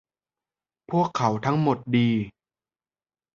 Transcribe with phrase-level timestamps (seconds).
[0.89, 2.09] พวกเขาทั้งหมดดี